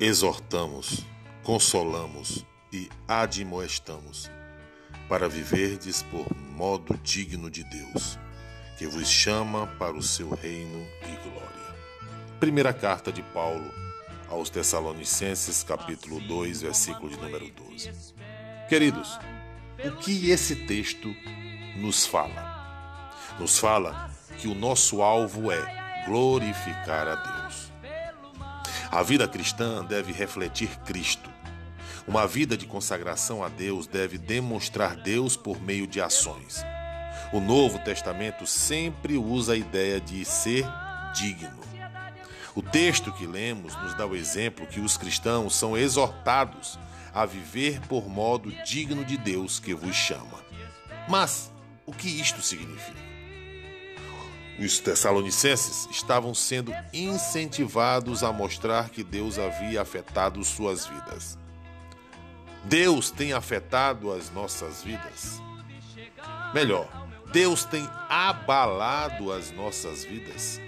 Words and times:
exortamos, 0.00 1.06
consolamos 1.42 2.44
e 2.72 2.88
admoestamos, 3.06 4.30
para 5.08 5.28
viverdes 5.28 6.02
por 6.02 6.26
modo 6.36 6.98
digno 7.02 7.50
de 7.50 7.62
Deus, 7.64 8.18
que 8.76 8.86
vos 8.86 9.08
chama 9.08 9.66
para 9.78 9.96
o 9.96 10.02
seu 10.02 10.30
reino 10.30 10.84
e 11.02 11.28
glória. 11.28 11.74
Primeira 12.40 12.72
carta 12.72 13.12
de 13.12 13.22
Paulo 13.22 13.70
aos 14.28 14.50
Tessalonicenses, 14.50 15.62
capítulo 15.62 16.18
2, 16.20 16.62
versículo 16.62 17.08
de 17.08 17.16
número 17.16 17.48
12. 17.50 17.92
Queridos, 18.68 19.18
o 19.84 19.96
que 19.98 20.30
esse 20.30 20.56
texto 20.66 21.14
nos 21.76 22.04
fala? 22.04 23.12
Nos 23.38 23.58
fala 23.58 24.10
que 24.38 24.48
o 24.48 24.54
nosso 24.54 25.02
alvo 25.02 25.52
é 25.52 26.04
glorificar 26.06 27.06
a 27.06 27.14
Deus. 27.14 27.73
A 28.94 29.02
vida 29.02 29.26
cristã 29.26 29.84
deve 29.84 30.12
refletir 30.12 30.68
Cristo. 30.84 31.28
Uma 32.06 32.28
vida 32.28 32.56
de 32.56 32.64
consagração 32.64 33.42
a 33.42 33.48
Deus 33.48 33.88
deve 33.88 34.16
demonstrar 34.16 34.94
Deus 34.94 35.36
por 35.36 35.60
meio 35.60 35.84
de 35.84 36.00
ações. 36.00 36.64
O 37.32 37.40
Novo 37.40 37.80
Testamento 37.80 38.46
sempre 38.46 39.16
usa 39.16 39.54
a 39.54 39.56
ideia 39.56 40.00
de 40.00 40.24
ser 40.24 40.64
digno. 41.12 41.58
O 42.54 42.62
texto 42.62 43.10
que 43.10 43.26
lemos 43.26 43.74
nos 43.82 43.94
dá 43.94 44.06
o 44.06 44.14
exemplo 44.14 44.64
que 44.64 44.78
os 44.78 44.96
cristãos 44.96 45.56
são 45.56 45.76
exortados 45.76 46.78
a 47.12 47.26
viver 47.26 47.80
por 47.88 48.08
modo 48.08 48.52
digno 48.62 49.04
de 49.04 49.16
Deus 49.16 49.58
que 49.58 49.74
vos 49.74 49.96
chama. 49.96 50.40
Mas 51.08 51.50
o 51.84 51.92
que 51.92 52.06
isto 52.06 52.40
significa? 52.40 53.13
Os 54.58 54.78
Tessalonicenses 54.78 55.88
estavam 55.90 56.32
sendo 56.32 56.72
incentivados 56.92 58.22
a 58.22 58.32
mostrar 58.32 58.88
que 58.90 59.02
Deus 59.02 59.38
havia 59.38 59.82
afetado 59.82 60.42
suas 60.44 60.86
vidas. 60.86 61.36
Deus 62.64 63.10
tem 63.10 63.32
afetado 63.32 64.12
as 64.12 64.30
nossas 64.30 64.82
vidas. 64.82 65.42
Melhor, 66.54 66.88
Deus 67.32 67.64
tem 67.64 67.88
abalado 68.08 69.32
as 69.32 69.50
nossas 69.50 70.04
vidas. 70.04 70.60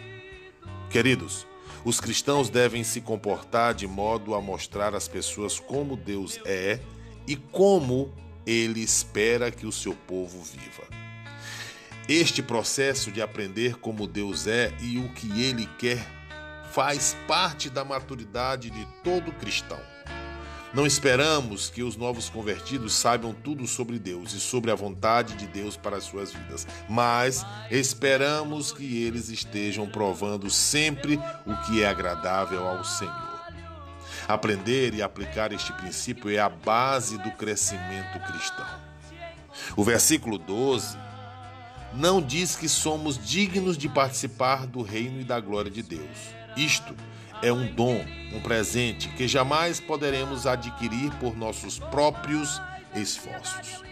Queridos, 0.91 1.47
os 1.85 2.01
cristãos 2.01 2.51
devem 2.51 2.83
se 2.83 3.01
comportar 3.01 3.73
de 3.73 3.87
modo 3.87 4.35
a 4.35 4.43
mostrar 4.43 4.95
às 4.97 5.07
pessoas 5.07 5.61
como 5.61 5.97
Deus 5.97 6.41
é 6.45 6.81
e 7.27 7.37
como 7.37 8.13
ele 8.45 8.81
espera 8.81 9.51
que 9.53 9.67
o 9.67 9.73
seu 9.73 9.95
povo 9.95 10.43
viva. 10.43 10.83
Este 12.09 12.41
processo 12.41 13.11
de 13.11 13.21
aprender 13.21 13.79
como 13.79 14.07
Deus 14.07 14.47
é 14.47 14.73
e 14.81 14.97
o 14.97 15.09
que 15.09 15.43
Ele 15.43 15.67
quer 15.77 16.07
faz 16.71 17.17
parte 17.27 17.69
da 17.69 17.85
maturidade 17.85 18.71
de 18.71 18.87
todo 19.03 19.33
cristão. 19.33 19.81
Não 20.73 20.87
esperamos 20.87 21.69
que 21.69 21.83
os 21.83 21.97
novos 21.97 22.29
convertidos 22.29 22.93
saibam 22.95 23.35
tudo 23.35 23.67
sobre 23.67 23.99
Deus 23.99 24.35
e 24.35 24.41
sobre 24.41 24.71
a 24.71 24.77
vontade 24.77 25.35
de 25.35 25.49
Deus 25.49 25.77
para 25.77 25.97
as 25.97 26.05
suas 26.05 26.33
vidas, 26.33 26.65
mas 26.89 27.45
esperamos 27.73 28.71
que 28.71 29.03
eles 29.03 29.29
estejam 29.29 29.89
provando 29.89 30.49
sempre 30.49 31.19
o 31.45 31.57
que 31.67 31.83
é 31.83 31.89
agradável 31.89 32.69
ao 32.69 32.85
Senhor. 32.85 33.37
Aprender 34.29 34.95
e 34.95 35.03
aplicar 35.03 35.53
este 35.53 35.73
princípio 35.73 36.31
é 36.31 36.39
a 36.39 36.49
base 36.49 37.19
do 37.19 37.33
crescimento 37.33 38.21
cristão. 38.31 38.67
O 39.77 39.83
versículo 39.83 40.39
12 40.39 41.06
não 41.97 42.21
diz 42.21 42.55
que 42.55 42.69
somos 42.69 43.19
dignos 43.19 43.79
de 43.79 43.89
participar 43.89 44.67
do 44.67 44.83
reino 44.83 45.21
e 45.21 45.25
da 45.25 45.41
glória 45.41 45.71
de 45.71 45.83
Deus. 45.83 46.19
Isto 46.57 46.95
é 47.43 47.53
um 47.53 47.73
dom, 47.75 48.05
um 48.33 48.41
presente 48.41 49.09
que 49.11 49.27
jamais 49.27 49.81
poderemos 49.81 50.47
adquirir 50.47 51.11
por 51.15 51.37
nossos 51.37 51.79
próprios 51.79 52.61
esforços. 52.95 53.83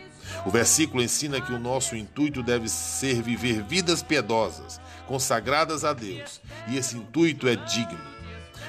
O 0.44 0.50
versículo 0.50 1.02
ensina 1.02 1.40
que 1.40 1.52
o 1.52 1.58
nosso 1.58 1.96
intuito 1.96 2.42
deve 2.42 2.68
ser 2.68 3.22
viver 3.22 3.62
vidas 3.62 4.02
piedosas, 4.02 4.80
consagradas 5.06 5.84
a 5.84 5.92
Deus, 5.92 6.40
e 6.68 6.76
esse 6.76 6.96
intuito 6.96 7.48
é 7.48 7.56
digno. 7.56 8.14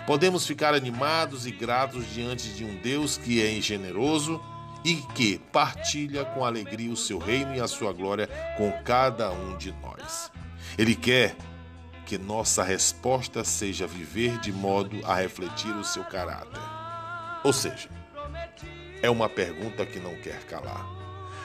Podemos 0.05 0.45
ficar 0.45 0.73
animados 0.73 1.45
e 1.45 1.51
gratos 1.51 2.05
diante 2.13 2.49
de 2.49 2.63
um 2.63 2.75
Deus 2.81 3.17
que 3.17 3.41
é 3.41 3.59
generoso 3.59 4.39
e 4.85 4.97
que 5.15 5.39
partilha 5.51 6.23
com 6.23 6.45
alegria 6.45 6.91
o 6.91 6.95
seu 6.95 7.17
reino 7.17 7.55
e 7.55 7.59
a 7.59 7.67
sua 7.67 7.91
glória 7.91 8.29
com 8.55 8.71
cada 8.83 9.31
um 9.31 9.57
de 9.57 9.71
nós. 9.81 10.31
Ele 10.77 10.95
quer 10.95 11.35
que 12.05 12.19
nossa 12.19 12.61
resposta 12.63 13.43
seja 13.43 13.87
viver 13.87 14.37
de 14.37 14.53
modo 14.53 15.03
a 15.03 15.15
refletir 15.15 15.75
o 15.75 15.83
seu 15.83 16.03
caráter. 16.03 16.61
Ou 17.43 17.51
seja, 17.51 17.89
é 19.01 19.09
uma 19.09 19.27
pergunta 19.27 19.83
que 19.87 19.99
não 19.99 20.15
quer 20.21 20.43
calar. 20.45 20.85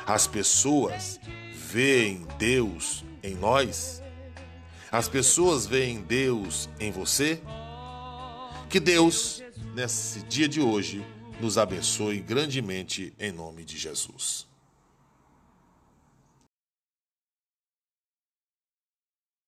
As 0.06 0.26
pessoas 0.26 1.18
veem 1.54 2.26
Deus 2.38 3.02
em 3.22 3.34
nós? 3.34 4.02
As 4.92 5.08
pessoas 5.08 5.66
veem 5.66 6.02
Deus 6.02 6.68
em 6.78 6.90
você? 6.90 7.40
Que 8.68 8.78
Deus, 8.78 9.42
nesse 9.74 10.20
dia 10.24 10.46
de 10.46 10.60
hoje, 10.60 11.02
nos 11.40 11.56
abençoe 11.56 12.20
grandemente 12.20 13.12
em 13.18 13.32
nome 13.32 13.64
de 13.64 13.78
Jesus. 13.78 14.49